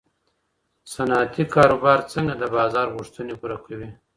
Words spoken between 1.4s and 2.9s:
کاروبار څنګه د بازار